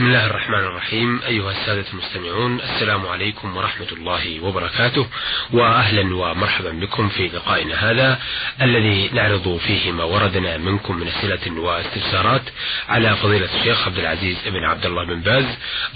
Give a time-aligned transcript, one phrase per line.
[0.00, 1.20] بسم الله الرحمن الرحيم.
[1.28, 5.06] أيها السادة المستمعون السلام عليكم ورحمة الله وبركاته
[5.52, 8.18] وأهلا ومرحبا بكم في لقائنا هذا
[8.62, 12.42] الذي نعرض فيه ما وردنا منكم من أسئلة واستفسارات
[12.88, 15.44] على فضيلة الشيخ عبد العزيز بن عبد الله بن باز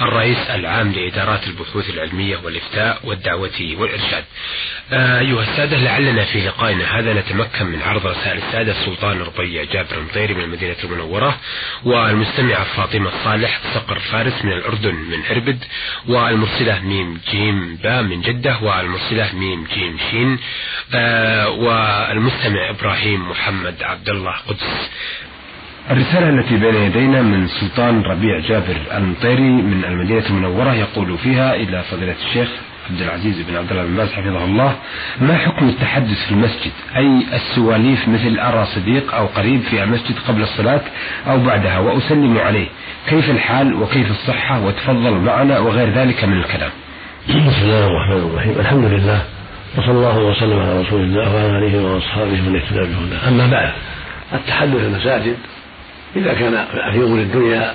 [0.01, 4.25] الرئيس العام لإدارات البحوث العلمية والإفتاء والدعوة والإرشاد.
[4.93, 10.35] أيها السادة لعلنا في لقائنا هذا نتمكن من عرض رسائل السادة السلطان ربيع جابر مطيري
[10.35, 11.39] من المدينة المنورة
[11.85, 15.65] والمستمعة فاطمة صالح صقر فارس من الأردن من إربد
[16.09, 20.39] والمرسلة ميم جيم با من جدة والمرسلة ميم جيم شين
[20.95, 24.91] آه والمستمع إبراهيم محمد عبد الله قدس.
[25.91, 31.83] الرسالة التي بين يدينا من سلطان ربيع جابر المطيري من المدينة المنورة يقول فيها إلى
[31.91, 32.49] فضيلة الشيخ
[32.91, 34.77] عبد العزيز بن عبد الله بن باز حفظه الله.
[35.21, 40.43] ما حكم التحدث في المسجد؟ أي السواليف مثل أرى صديق أو قريب في المسجد قبل
[40.43, 40.81] الصلاة
[41.27, 42.67] أو بعدها وأسلم عليه.
[43.09, 46.71] كيف الحال وكيف الصحة وتفضل معنا وغير ذلك من الكلام.
[47.29, 48.55] بسم الله الرحمن الرحيم.
[48.61, 49.23] الحمد لله.
[49.79, 53.29] وصلى الله وسلم على رسول الله وعلى آله وأصحابه من اهتدى بهداه.
[53.29, 53.73] أما بعد
[54.33, 55.37] التحدث في المساجد
[56.17, 57.75] إذا كان في أمور الدنيا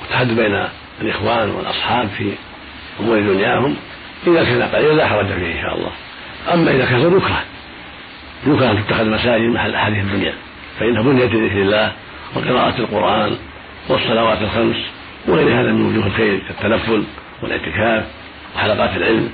[0.00, 0.64] والتحدث بين
[1.00, 2.32] الإخوان والأصحاب في
[3.00, 3.76] أمور دنياهم
[4.26, 5.90] إذا كان قليلا لا حرج فيه إن شاء الله.
[6.52, 7.44] أما إذا كان يكره
[8.46, 10.34] يكره أن تتخذ المساجد محل أحاديث الدنيا
[10.80, 11.92] فإنها بنيت لذكر الله
[12.36, 13.36] وقراءة القرآن
[13.88, 14.76] والصلوات الخمس
[15.28, 17.04] وغير هذا من وجوه الخير كالتنفل
[17.42, 18.04] والاعتكاف
[18.56, 19.30] وحلقات العلم.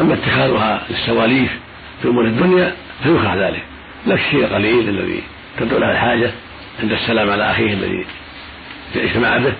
[0.00, 1.50] أما اتخاذها للسواليف
[2.02, 3.62] في أمور الدنيا فيكره ذلك.
[4.06, 5.22] لا الشيء القليل الذي
[5.58, 6.30] تدعو له الحاجة
[6.82, 8.06] عند السلام على أخيه الذي
[8.96, 9.52] اجتمع به.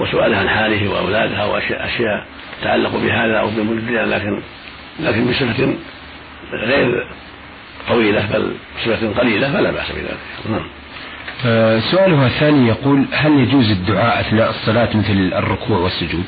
[0.00, 2.26] وسؤاله عن حاله وأولادها وأشياء
[2.62, 4.40] تعلق بهذا أو بأمور الدنيا لكن
[5.00, 5.74] لكن بصفة
[6.52, 7.06] غير
[7.88, 10.18] طويلة بل بصفة قليلة فلا بأس بذلك.
[10.50, 10.66] نعم.
[11.46, 16.24] آه، سؤالها الثاني يقول هل يجوز الدعاء أثناء الصلاة مثل الركوع والسجود؟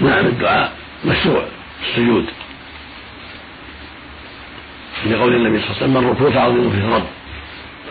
[0.00, 0.72] نعم الدعاء
[1.04, 1.44] مشروع
[1.88, 2.26] السجود.
[5.06, 7.06] لقول النبي صلى الله عليه وسلم الركوع فعظموا في الرب.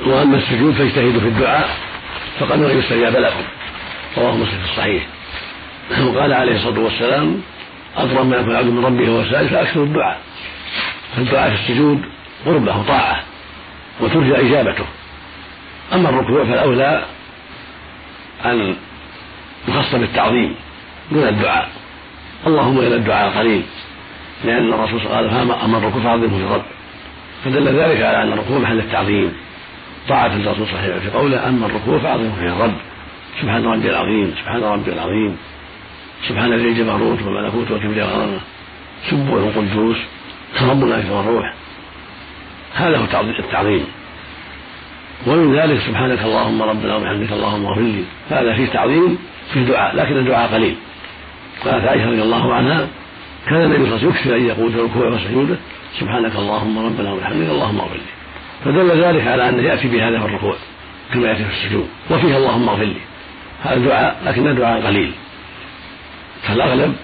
[0.06, 1.70] وأما السجود فاجتهدوا في الدعاء
[2.40, 3.44] فقد يستجاب لكم.
[4.18, 5.08] رواه مسلم في الصحيح.
[6.02, 7.42] وقال عليه الصلاة والسلام
[7.98, 10.20] اقرب ما يكون العبد من ربه وهو سائل فأكثر الدعاء.
[11.16, 12.02] فالدعاء في السجود
[12.46, 13.24] قربه طاعه
[14.02, 14.86] وترجى إجابته.
[15.94, 17.06] أما الركوع فالأولى
[18.46, 18.76] أن
[19.68, 20.56] يخص بالتعظيم
[21.12, 21.70] دون الدعاء.
[22.48, 23.64] اللهم إلى الدعاء قليل
[24.46, 26.64] لأن الرسول صلى الله عليه وسلم قال أما الركوع فعظمه للرب
[27.46, 29.34] فدل ذلك على أن الركوع محل التعظيم.
[30.10, 32.76] طاعة الرسول صحيح في قوله أما الركوع فعظمه في الرب.
[33.42, 35.38] سبحان ربي العظيم سبحان ربي العظيم.
[36.28, 38.42] سبحان ذي الجبروت والملكوت والكبرياء والعظمة
[39.10, 39.98] سبوه قدوس
[40.62, 41.54] ربنا في الروح.
[42.76, 43.04] هذا هو
[43.40, 43.86] التعظيم
[45.28, 48.04] ومن ذلك سبحانك اللهم ربنا وبحمدك اللهم اغفر لي.
[48.30, 49.18] هذا فيه تعظيم
[49.54, 50.76] فيه دعاء لكن الدعاء قليل.
[51.66, 52.88] قالت عائشة رضي الله عنها
[53.48, 55.58] كان النبي صلى الله عليه وسلم يكثر أن يقول في ركوعه وسجوده
[56.00, 58.12] سبحانك اللهم ربنا وبحمدك اللهم اغفر لي.
[58.66, 60.56] فدل ذلك على أنه يأتي بهذا في الركوع
[61.14, 61.88] كما يأتي في السجود.
[62.12, 63.02] وفيه اللهم اغفر لي.
[63.64, 65.12] هذا دعاء لكن الدعاء قليل.
[66.48, 66.96] فالاغلب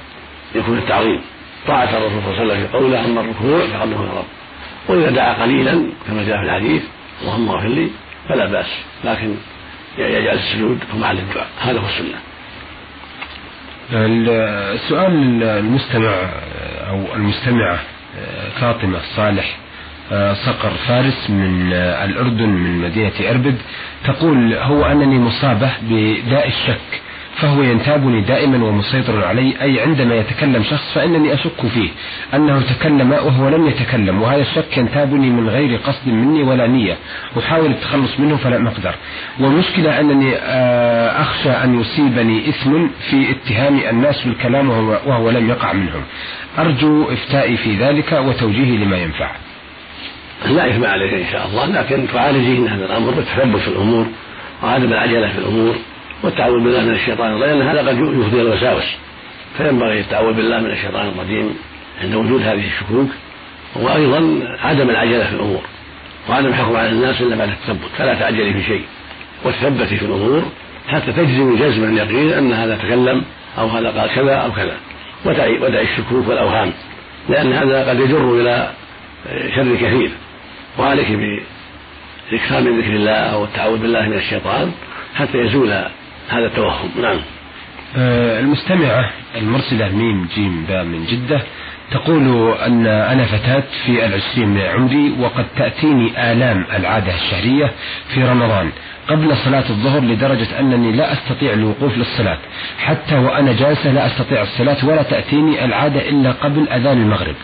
[0.56, 1.22] يكون التعظيم.
[1.68, 4.26] طاعة الرسول صلى الله عليه وسلم في قوله أما الركوع فقدمه الرب.
[4.88, 6.84] وإذا دعا قليلا كما جاء في الحديث
[7.22, 7.90] اللهم اغفر لي
[8.30, 8.80] فلا بأس.
[9.04, 9.36] لكن
[9.98, 11.48] يجعل السجود في محل الدعاء.
[11.62, 12.20] هذا هو السنة.
[14.74, 16.14] السؤال المستمع
[16.90, 17.80] أو المستمعة
[18.62, 19.58] فاطمة صالح.
[20.46, 23.56] صقر فارس من الأردن من مدينة أربد
[24.06, 27.02] تقول هو أنني مصابة بداء الشك
[27.36, 31.90] فهو ينتابني دائما ومسيطر علي أي عندما يتكلم شخص فإنني أشك فيه
[32.34, 36.98] أنه تكلم وهو لم يتكلم وهذا الشك ينتابني من غير قصد مني ولا نية
[37.40, 38.96] أحاول التخلص منه فلا أقدر.
[39.40, 40.36] والمشكلة أنني
[41.22, 46.02] أخشى أن يصيبني إثم في اتهام الناس بالكلام وهو, وهو لم يقع منهم.
[46.60, 49.32] أرجو إفتائي في ذلك وتوجيهي لما ينفع.
[50.46, 54.06] لا إثم عليك إن شاء الله لكن تعالجين هذا الأمر بالتثبت في الأمور
[54.64, 55.76] وعدم العجلة في الأمور
[56.24, 58.96] والتعوذ بالله من الشيطان الرجيم لأن هذا قد يفضي الوساوس.
[59.58, 61.56] فينبغي التعوذ بالله من الشيطان الرجيم
[62.02, 63.10] عند وجود هذه الشكوك
[63.76, 65.62] وأيضا عدم العجلة في الأمور
[66.30, 68.82] وعدم الحكم على الناس إلا بعد التثبت فلا تعجلي في شيء.
[69.46, 70.44] وتثبتي في الأمور
[70.88, 73.24] حتى تجزم جزما يقين أن هذا تكلم
[73.58, 74.78] أو هذا قال كذا أو كذا.
[75.26, 76.74] ودعي ودعي الشكوك والأوهام
[77.30, 78.72] لأن هذا قد يجر إلى
[79.56, 80.12] شر كثير.
[80.78, 84.72] وعليك بالإكثار من ذكر الله والتعوذ بالله من الشيطان
[85.16, 85.72] حتى يزول
[86.30, 86.90] هذا التوهم.
[87.02, 87.20] نعم.
[87.98, 91.42] آه المستمعة المرسلة ميم جيم باء من جدة
[91.92, 97.72] تقول أن أنا فتاة في العشرين من عمري وقد تأتيني آلام العادة الشهرية
[98.14, 98.72] في رمضان
[99.08, 102.38] قبل صلاة الظهر لدرجة أنني لا أستطيع الوقوف للصلاة.
[102.80, 107.36] حتى وأنا جالسة لا أستطيع الصلاة ولا تأتيني العادة إلا قبل أذان المغرب.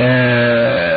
[0.00, 0.89] آه،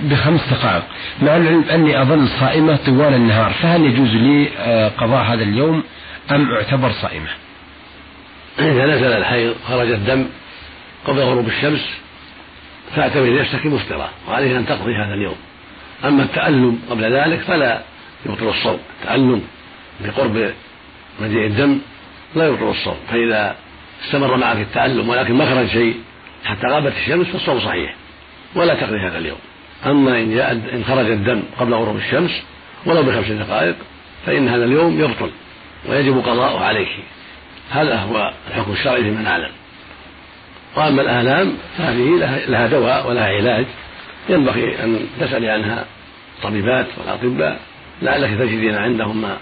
[0.00, 0.82] بخمس دقائق.
[1.22, 5.82] مع العلم أني أظل صائمة طوال النهار فهل يجوز لي آه، قضاء هذا اليوم
[6.30, 7.28] أم أعتبر صائمة؟
[8.58, 10.26] إذا نزل الحيض خرج الدم
[11.06, 11.98] قبل غروب الشمس
[12.96, 15.36] فاعتبر نفسك مفطرة وعليه أن تقضي هذا اليوم.
[16.04, 17.82] أما التألم قبل ذلك فلا
[18.26, 18.78] يبطل الصوم.
[19.00, 19.42] التألم
[20.00, 20.52] بقرب
[21.20, 21.78] مجيء الدم
[22.36, 22.96] لا يبطل الصوم.
[23.10, 23.56] فإذا
[24.04, 25.96] استمر معك التألم ولكن ما خرج شيء
[26.44, 27.94] حتى غابت الشمس فالصوم صحيح
[28.54, 29.38] ولا تقضي هذا اليوم.
[29.86, 32.42] أما إن جاء إن خرج الدم قبل غروب الشمس
[32.86, 33.76] ولو بخمس دقائق
[34.26, 35.30] فإن هذا اليوم يبطل
[35.88, 36.88] ويجب قضاؤه عليك
[37.70, 39.50] هذا هو الحكم الشرعي لمن أعلم.
[40.76, 43.66] وأما الآلام فهذه لها دواء ولها علاج.
[44.28, 45.84] ينبغي أن تسألي عنها
[46.38, 47.58] الطبيبات والأطباء
[48.02, 49.36] لعلك تجدين عندهم ما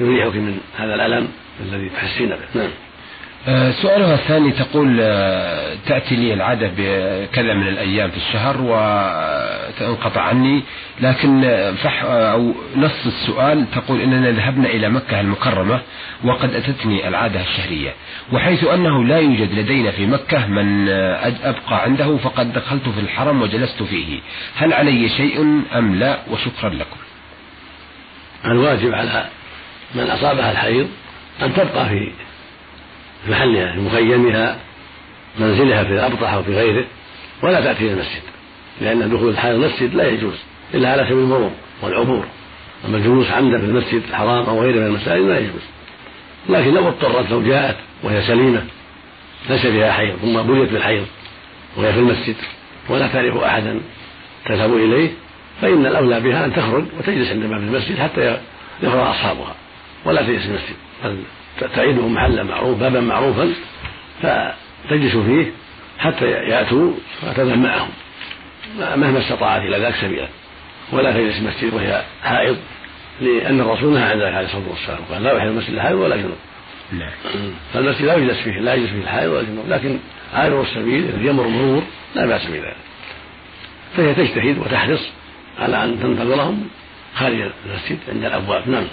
[0.00, 1.28] يريحك من هذا الألم
[1.60, 2.60] الذي تحسين به.
[2.60, 2.70] نعم.
[3.48, 8.56] آه، سؤالها الثاني تقول آه، تأتي لي العادة بكذا من الأيام في الشهر
[9.80, 10.62] وتنقطع عني.
[11.00, 11.42] لكن
[11.82, 15.80] فح أو نص السؤال تقول إننا ذهبنا إلى مكة المكرمة
[16.24, 17.94] وقد أتتني العادة الشهرية
[18.32, 20.88] وحيث أنه لا يوجد لدينا في مكة من
[21.44, 24.20] أبقى عنده فقد دخلت في الحرم وجلست فيه.
[24.56, 26.96] هل علي شيء أم لا؟ وشكرا لكم.
[28.44, 29.28] الواجب على
[29.94, 30.88] من أصابها الحيض
[31.42, 32.12] أن تبقى في
[33.28, 34.58] محلها في مخيمها
[35.38, 36.84] منزلها في الأبطح أو في غيره
[37.42, 38.22] ولا تأتي إلى المسجد.
[38.80, 40.34] لأن دخول الحائض المسجد لا يجوز
[40.74, 41.50] إلا على سبيل المرور
[41.82, 42.24] والعبور
[42.84, 45.62] أما الجلوس عمدا في المسجد الحرام أو غيره من المساجد لا يجوز.
[46.48, 48.64] لكن لو اضطرت لو جاءت وهي سليمة
[49.50, 51.06] ليس بها حيض ثم بليت بالحيض
[51.76, 52.36] وهي في المسجد
[52.88, 53.80] ولا تعرف أحدا
[54.46, 55.10] تذهب إليه
[55.62, 58.38] فإن الأولى بها أن تخرج وتجلس عند باب المسجد حتى
[58.82, 59.54] يفرغ أصحابها
[60.04, 61.18] ولا تجلس المسجد بل
[61.74, 63.52] تعيده محلا معروف بابا معروفا
[64.22, 65.52] فتجلس فيه
[65.98, 66.92] حتى يأتوا
[67.22, 67.88] فتذهب معهم.
[68.78, 70.28] مهما استطاعت إلى ذاك سبيلا.
[70.92, 72.56] ولا تجلس المسجد وهي حائض
[73.20, 74.98] لأن الرسول نهى عن ذلك عليه الصلاة والسلام.
[75.10, 76.36] قال لا يحل المسجد الحائض ولا جنوب.
[77.74, 79.68] فالمسجد لا يجلس فيه لا يجلس فيه الحائض ولا جنوب.
[79.68, 79.98] لكن
[80.34, 81.82] عابر السبيل الذي يمر مرور
[82.14, 82.76] لا بأس بذلك.
[83.96, 85.08] فهي تجتهد وتحرص
[85.58, 86.68] على أن تنتظرهم
[87.14, 88.68] خارج المسجد عند الأبواب.
[88.68, 88.84] نعم.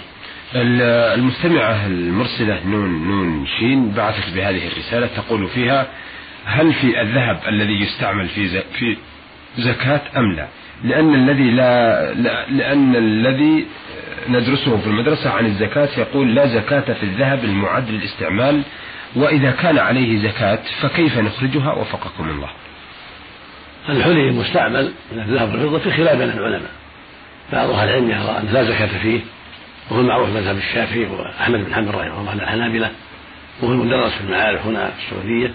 [0.54, 5.86] المستمعة المرسلة نون نون شين بعثت بهذه الرسالة تقول فيها
[6.44, 8.96] هل في الذهب الذي يستعمل في في
[9.58, 10.46] زكاة أم لا؟
[10.84, 12.12] لأن الذي لا,
[12.50, 13.66] لأن الذي
[14.28, 18.62] ندرسه في المدرسة عن الزكاة يقول لا زكاة في الذهب المعد للاستعمال
[19.16, 22.48] وإذا كان عليه زكاة فكيف نخرجها وفقكم الله؟
[23.88, 26.70] الحلي المستعمل من الذهب والفضة في خلاف بين العلماء.
[27.52, 29.20] بعض أهل العلم يرى أن لا زكاة فيه
[29.90, 32.90] وهو المعروف مذهب الشافعي وأحمد بن حنبل رحمه الله الحنابلة
[33.62, 35.54] وهو المدرس في المعارف هنا في السعودية.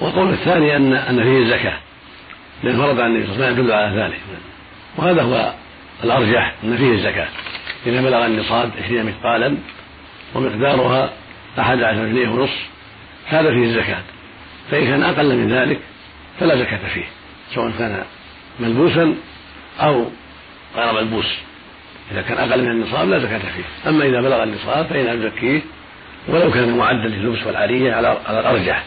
[0.00, 1.78] والقول الثاني أن أن فيه زكاة.
[2.62, 4.20] لأن ورد عن النبي صلى الله عليه وسلم يدل على ذلك.
[4.96, 5.52] وهذا هو
[6.04, 7.28] الأرجح أن فيه الزكاة.
[7.86, 9.56] إذا بلغ النصاب عشرين مثقالا
[10.34, 11.12] ومقدارها
[11.58, 12.66] أحد عشر جنيه ونصف
[13.26, 14.02] هذا فيه الزكاة.
[14.70, 15.80] فإن كان أقل من ذلك
[16.40, 17.04] فلا زكاة فيه
[17.54, 18.04] سواء كان
[18.60, 19.14] ملبوسا
[19.80, 20.06] أو
[20.76, 21.38] غير ملبوس.
[22.12, 23.90] إذا كان أقل من النصاب لا زكاة فيه.
[23.90, 25.60] أما إذا بلغ النصاب فإنها تزكيه
[26.28, 28.84] ولو كان معدا لللبس والعارية على الأرجح.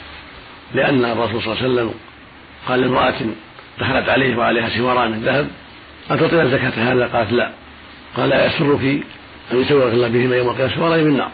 [0.73, 1.93] لأن الرسول صلى الله عليه وسلم
[2.67, 3.15] قال لامرأة
[3.79, 5.47] دخلت عليه وعليها سواران من ذهب.
[6.09, 7.51] أتعطينا زكاة هذا؟ قالت لا.
[8.15, 9.03] قال يسرك
[9.51, 11.31] أن يسورك الله بهما يوم القيامة سوارين من نار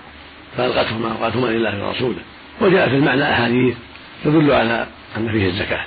[0.58, 2.22] فألقتهما وقالتهما لله ورسوله.
[2.62, 3.76] وجاء في المعنى أحاديث
[4.24, 4.88] تدل على
[5.18, 5.86] أن فيه الزكاة.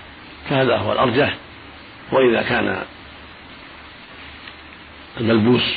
[0.50, 1.34] فهذا هو الأرجح.
[2.12, 2.82] وإذا كان
[5.20, 5.76] الملبوس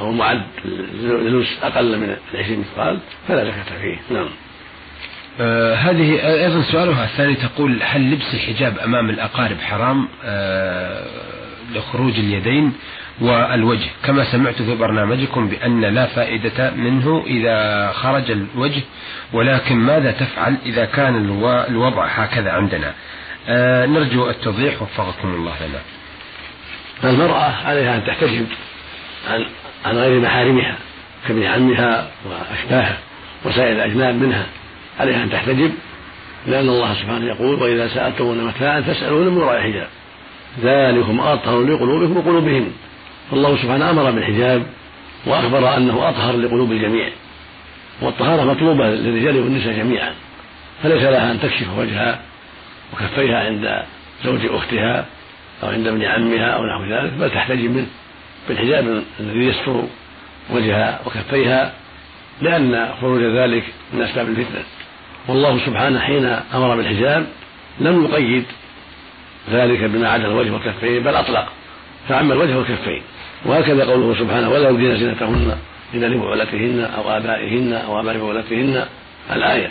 [0.00, 3.98] أو معد للبس أقل من العشرين مثقال فلا زكاة فيه.
[4.10, 4.28] نعم.
[5.40, 11.04] آه هذه أيضا سؤالها الثاني تقول هل لبس الحجاب أمام الأقارب حرام؟ آه
[11.74, 12.72] لخروج اليدين
[13.20, 13.88] والوجه.
[14.04, 18.82] كما سمعت في برنامجكم بأن لا فائدة منه إذا خرج الوجه
[19.32, 21.16] ولكن ماذا تفعل إذا كان
[21.68, 22.94] الوضع هكذا عندنا؟
[23.48, 25.80] آه نرجو التوضيح وفقكم الله لنا.
[27.12, 28.46] المرأة عليها أن تحتجب
[29.30, 29.46] عن
[29.84, 30.76] عن غير محارمها
[31.28, 32.98] كابن عمها وأشباهها
[33.44, 34.46] وسائر الأجناب منها.
[35.00, 35.72] عليها أن تحتجب
[36.46, 39.88] لأن الله سبحانه يقول وإذا سألتمون متاعا فاسألون من وراء حجاب.
[40.62, 42.72] ذلكم أطهر لقلوبكم وقلوبهم.
[43.30, 44.66] فالله سبحانه أمر بالحجاب
[45.26, 47.08] وأخبر أنه أطهر لقلوب الجميع
[48.02, 50.14] والطهارة مطلوبة للرجال والنساء جميعا
[50.82, 52.20] فليس لها أن تكشف وجهها
[52.92, 53.82] وكفيها عند
[54.24, 55.06] زوج أختها
[55.62, 57.86] أو عند ابن عمها أو نحو ذلك بل تحتجب منه
[58.48, 59.82] بالحجاب الذي يستر
[60.50, 61.72] وجهها وكفيها
[62.42, 64.62] لأن خروج ذلك من أسباب الفتنة.
[65.28, 67.26] والله سبحانه حين أمر بالحجاب
[67.80, 68.44] لم يقيد
[69.50, 71.48] ذلك بما عدا الوجه والكفين بل أطلق
[72.08, 73.02] فعم الوجه والكفين.
[73.44, 75.58] وهكذا قوله سبحانه ولا يبدين زينتهن
[75.94, 78.86] إلا لبعولتهن أو آبائهن أو آباء بعولتهن
[79.32, 79.70] الآية.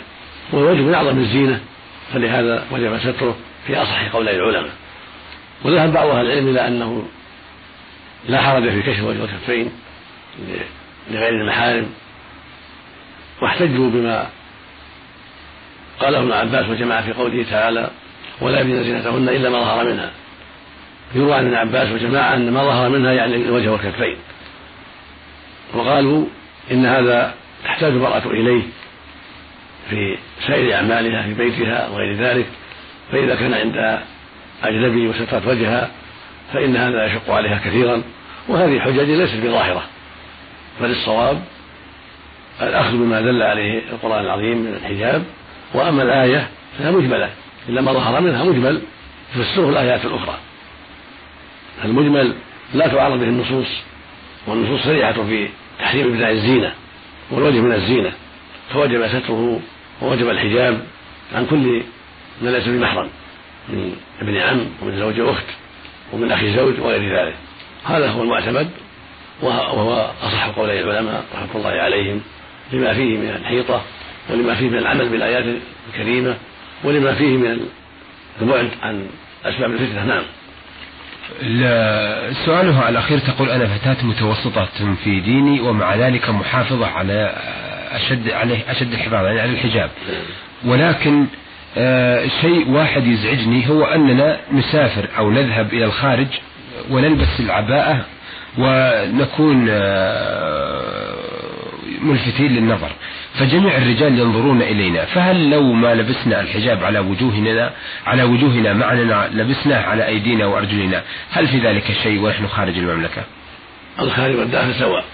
[0.52, 1.60] والوجه من أعظم الزينة
[2.12, 3.36] فلهذا وجب ستره
[3.66, 4.72] في أصح قولي العلماء.
[5.64, 7.02] وذهب بعض أهل العلم إلى أنه
[8.28, 9.70] لا حرج في كشف الوجه والكفين
[11.10, 11.86] لغير المحارم
[13.42, 14.26] واحتجوا بما
[16.00, 17.90] قاله ابن عباس وجماعة في قوله تعالى
[18.40, 20.10] ولا يبدين زينتهن إلا ما ظهر منها.
[21.14, 24.16] يروى عن ابن عباس وجماعة أن ما ظهر منها يعني الوجه والكفين.
[25.74, 26.26] وقالوا
[26.70, 27.34] إن هذا
[27.64, 28.62] تحتاج المرأة إليه
[29.90, 32.46] في سائر أعمالها في بيتها وغير ذلك.
[33.12, 34.00] فإذا كان عند
[34.64, 35.90] أجنبي وسترت وجهها
[36.52, 38.02] فإن هذا يشق عليها كثيرا.
[38.48, 39.82] وهذه حجج ليست بظاهرة
[40.80, 41.42] بل الصواب
[42.62, 45.24] الأخذ بما دل عليه القرآن العظيم من الحجاب
[45.76, 47.30] وأما الآية فهي مجملة
[47.68, 48.82] إلا ما ظهر منها مجمل
[49.34, 50.38] تفسره الآيات الأخرى.
[51.84, 52.34] المجمل
[52.74, 53.66] لا تعارض به النصوص
[54.46, 56.72] والنصوص صريحة في تحريم ابداع الزينة
[57.30, 58.12] والوجه من الزينة
[58.72, 59.60] فوجب ستره
[60.02, 60.86] ووجب الحجاب
[61.34, 61.82] عن كل
[62.42, 63.08] من ليس بمحرم
[63.68, 65.46] من ابن عم ومن زوج أخت
[66.12, 67.36] ومن أخي زوج وغير ذلك.
[67.84, 68.70] هذا هو المعتمد
[69.42, 72.20] وهو أصح قولي العلماء رحمة الله عليهم
[72.72, 73.82] لما فيه من الحيطة
[74.30, 75.44] ولما فيه من العمل بالآيات
[75.88, 76.34] الكريمة
[76.84, 77.60] ولما فيه من
[78.42, 79.06] البعد عن
[79.44, 80.22] أسباب الفتنة نعم.
[82.46, 84.68] سؤالها الأخير تقول أنا فتاة متوسطة
[85.04, 87.34] في ديني ومع ذلك محافظة على
[87.92, 89.90] أشد عليه أشد الحفاظ يعني على الحجاب.
[90.64, 91.26] ولكن
[91.78, 96.26] آه شيء واحد يزعجني هو أننا نسافر أو نذهب إلى الخارج
[96.90, 98.04] ونلبس العباءة
[98.58, 101.15] ونكون آه
[102.02, 102.92] ملفتين للنظر.
[103.34, 105.04] فجميع الرجال ينظرون إلينا.
[105.04, 107.72] فهل لو ما لبسنا الحجاب على وجوهنا
[108.06, 109.02] على وجوهنا معنى
[109.34, 113.22] لبسناه على أيدينا وأرجلنا هل في ذلك شيء ونحن خارج المملكة؟
[114.00, 115.04] الخارج والداخل سواء.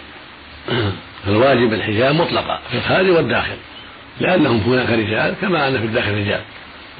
[1.28, 3.56] الواجب الحجاب مطلقا في الخارج والداخل
[4.20, 6.40] لأنهم هناك رجال كما أن في الداخل رجال.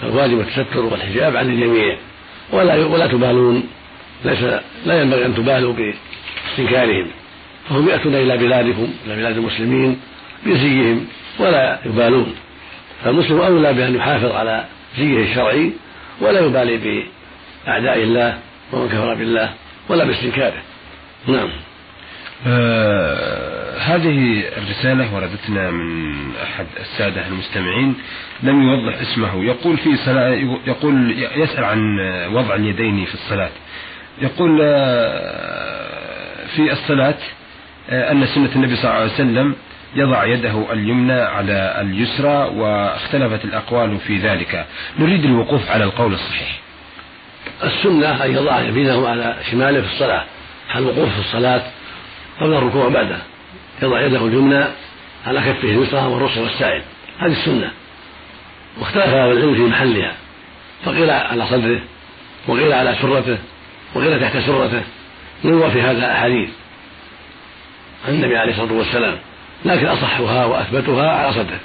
[0.03, 1.97] فالواجب التستر والحجاب عن الجميع.
[2.53, 3.63] ولا ولا تبالون.
[4.25, 4.43] ليس
[4.87, 7.07] لا ينبغي أن تبالوا باستنكارهم
[7.69, 10.01] فهم يأتون إلى بلادكم إلى بلاد المسلمين
[10.47, 11.07] بزيهم
[11.39, 12.35] ولا يبالون.
[13.05, 14.65] فالمسلم أولى بأن يحافظ على
[14.99, 15.73] زيه الشرعي
[16.21, 17.05] ولا يبالي
[17.67, 18.39] بأعداء الله
[18.73, 19.51] ومن كفر بالله
[19.89, 20.63] ولا باستنكاره.
[21.29, 21.49] نعم.
[22.47, 27.95] آه هذه الرسالة وردتنا من أحد السادة المستمعين
[28.43, 29.45] لم يوضح اسمه.
[29.45, 30.29] يقول في صلاة
[30.67, 32.01] يقول يسأل عن
[32.33, 33.51] وضع اليدين في الصلاة.
[34.23, 37.19] يقول آه في الصلاة
[37.91, 39.57] أن سنة النبي صلى الله عليه وسلم
[39.95, 44.67] يضع يده اليمنى على اليسرى واختلفت الأقوال في ذلك.
[44.99, 46.61] نريد الوقوف على القول الصحيح.
[47.65, 50.25] السنة أن يضع يمينه على شماله في الصلاة.
[50.77, 51.63] الوقوف في الصلاة
[52.41, 53.19] قبل الركوع وبعده
[53.83, 54.65] يضع يده اليمنى
[55.27, 56.83] على كفه اليسرى والرسل والسائل
[57.19, 57.71] هذه السنة.
[58.81, 60.13] واختلف أهل العلم في محلها.
[60.85, 61.81] فقيل على صدره
[62.47, 63.39] وقيل على سرته
[63.95, 64.83] وقيل تحت سرته.
[65.45, 66.51] يروى في هذا أحاديث
[68.09, 69.19] عن النبي عليه الصلاة والسلام.
[69.65, 71.61] لكن أصحها وأثبتها على صدره.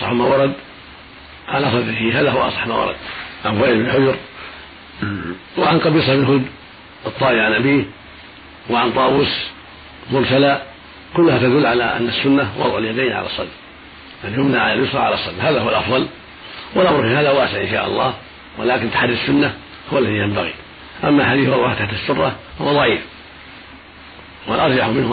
[0.00, 0.52] صح ما ورد
[1.48, 2.20] على صدره.
[2.20, 2.96] هذا هو أصح ما ورد.
[3.44, 4.16] عن وائل بن حجر
[5.58, 6.46] وعن قبيصة بن هد
[7.06, 7.84] الطائي عن أبيه.
[8.70, 9.50] وعن طاووس
[10.10, 10.62] مرسلا.
[11.16, 13.48] كلها تدل على أن السنة وضع اليدين على الصدر.
[14.24, 15.48] اليمنى على اليسرى على الصدر.
[15.48, 16.06] هذا هو الأفضل.
[16.74, 18.14] والأمر في هذا واسع إن شاء الله.
[18.58, 19.54] ولكن تحري السنة
[19.92, 20.54] هو الذي ينبغي.
[21.04, 23.00] أما حديث وضعها تحت السرة فهو ضعيف.
[24.48, 25.10] والأرجح منه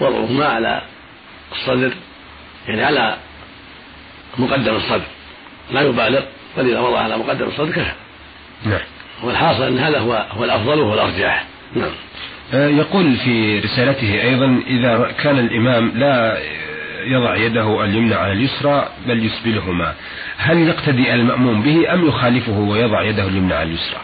[0.00, 0.82] وضعهما على
[1.52, 1.92] الصدر
[2.68, 3.16] يعني على
[4.38, 5.06] مقدم الصدر.
[5.72, 6.20] لا يبالغ
[6.56, 7.92] بل إذا وضع على مقدم الصدر كفى.
[8.64, 8.80] نعم.
[9.22, 11.44] والحاصل أن هذا هو هو الأفضل وهو الأرجح.
[11.74, 11.90] نعم.
[12.54, 16.38] آه، يقول في رسالته أيضا إذا كان الإمام لا
[17.06, 19.94] يضع يده اليمنى على اليسرى بل يسبلهما
[20.36, 24.00] هل يقتدي المأموم به أم يخالفه ويضع يده اليمنى على اليسرى؟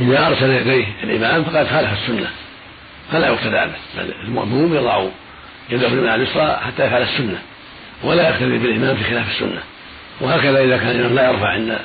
[0.00, 2.30] إذا أرسل يديه الإمام فقد خالف السنة.
[3.12, 5.04] فلا يقتدى به بل المأموم يضع
[5.70, 7.38] يده اليمنى على اليسرى حتى يفعل السنة
[8.04, 9.62] ولا يقتدي بالإمام في خلاف السنة.
[10.20, 11.78] وهكذا إذا كان الإمام لا يرفع عند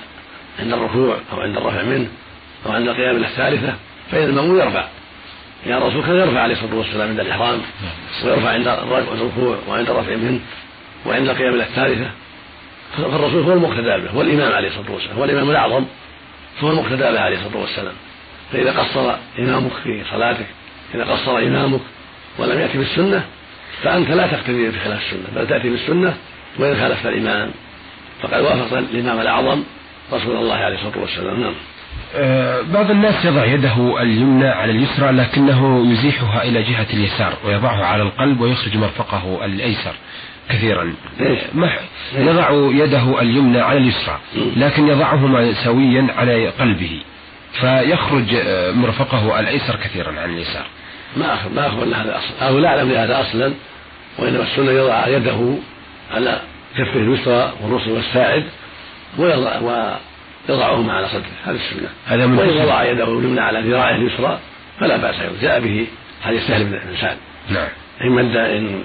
[0.59, 2.07] عند الركوع أو عند الرفع منه
[2.65, 3.73] أو عند القيام إلى الثالثة
[4.11, 4.87] فإن المأموم يرفع.
[5.65, 7.61] يا الرسول كان يرفع عليه الصلاة والسلام عند الإحرام
[8.25, 10.39] ويرفع عند الركوع وعند الرفع منه
[11.05, 12.11] وعند القيام إلى الثالثة.
[12.97, 15.85] فالرسول هو المقتدى به هو الإمام عليه الصلاة والسلام هو الإمام الأعظم
[16.61, 17.93] فهو المقتدى به عليه الصلاة والسلام.
[18.51, 20.45] فإذا قصر إمامك في صلاتك
[20.95, 21.79] إذا قصر إمامك
[22.37, 23.23] ولم يأتي بالسنة
[23.83, 26.13] فأنت لا تقتدي بخلاف السنة بل تأتي بالسنة
[26.59, 27.51] وإن خالفت الإمام
[28.21, 29.63] فقد وافقت الإمام الأعظم
[30.13, 31.41] رسول الله عليه الصلاة والسلام.
[31.41, 31.53] نعم.
[32.15, 38.03] أه بعض الناس يضع يده اليمنى على اليسرى لكنه يزيحها إلى جهة اليسار ويضعها على
[38.03, 39.93] القلب ويخرج مرفقه الأيسر
[40.49, 40.93] كثيرا.
[42.17, 42.51] يضع
[42.83, 44.19] يده اليمنى على اليسرى
[44.55, 47.01] لكن يضعهما سويا على قلبه
[47.59, 50.65] فيخرج أه، مرفقه الأيسر كثيرا عن اليسار.
[51.15, 53.53] ما أخبر ما أخبر هذا أصلا أو لا أعلم بهذا أصلا
[54.17, 55.55] وإنما السنة يضع يده
[56.11, 56.41] على
[56.77, 58.43] كفه اليسرى والرسل والساعد
[59.17, 59.59] ويضع
[60.49, 61.31] ويضعهما على صدره.
[61.45, 61.89] هذه السنة.
[62.05, 64.39] هذا من وإن وضع يده اليمنى على ذراعه اليسرى
[64.79, 65.87] فلا بأس جاء به
[66.21, 67.17] حديث سهل بن سعد
[67.49, 67.67] نعم.
[68.01, 68.83] إن مد إن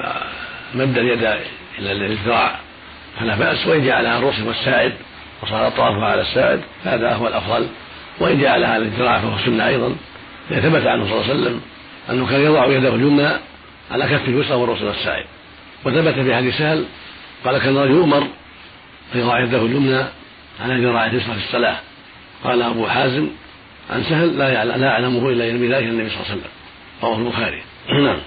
[0.74, 1.22] مد اليد
[1.78, 2.58] إلى الذراع
[3.20, 4.92] فلا بأس وإن جعلها الرسل والساعد
[5.42, 7.66] وصار طرفها على الساعد فهذا هو الأفضل.
[8.20, 9.96] وإن جعلها على الذراع فهو سنة أيضا.
[10.50, 11.60] ثبت عنه صلى الله عليه وسلم
[12.10, 13.28] أنه كان يضع يده اليمنى
[13.90, 15.24] على كف اليسرى والرسل والساعد
[15.84, 16.84] وثبت في حديث سهل
[17.44, 18.26] قال كان الرجل يؤمر
[19.12, 20.04] فيضع يده اليمنى
[20.60, 21.76] على ذراع اليسرى في الصلاة.
[22.44, 23.28] قال أبو حازم
[23.90, 26.50] عن سهل لا لا أعلمه إلا ينمي ذلك النبي صلى الله عليه وسلم.
[27.02, 27.62] رواه البخاري.
[28.06, 28.18] نعم.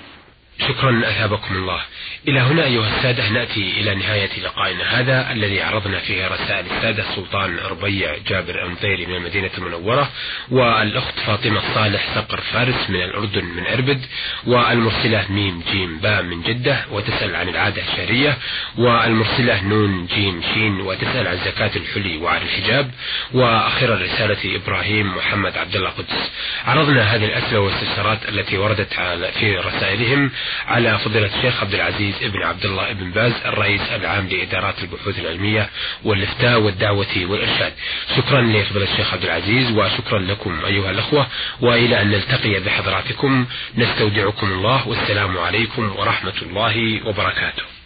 [0.68, 1.82] شكرا أثابكم الله.
[2.28, 7.58] إلى هنا أيها السادة نأتي إلى نهاية لقائنا هذا الذي عرضنا فيه رسائل السادة سلطان
[7.58, 10.10] ربيع جابر المطيري من المدينة المنورة
[10.52, 14.06] والأخت فاطمة صالح صقر فارس من الأردن من إربد
[14.48, 18.38] والمرسلة ميم جيم باء من جدة وتسأل عن العادة الشهرية
[18.78, 22.92] والمرسلة نون جيم شين وتسأل عن زكاة الحلي وعن الحجاب
[23.34, 26.32] وأخيرا رسالة إبراهيم محمد عبد الله قدس.
[26.66, 28.94] عرضنا هذه الأسئلة والاستفسارات التي وردت
[29.40, 30.32] في رسائلهم
[30.68, 35.70] على فضيلة الشيخ عبد العزيز ابن عبد الله ابن باز الرئيس العام لإدارات البحوث العلمية
[36.04, 37.74] والإفتاء والدعوة والإرشاد.
[38.18, 41.28] شكرا لفضيلة الشيخ عبد العزيز وشكرا لكم أيها الأخوة
[41.62, 43.46] وإلى أن نلتقي بحضراتكم
[43.78, 47.79] نستودعكم الله والسلام عليكم ورحمة الله وبركاته.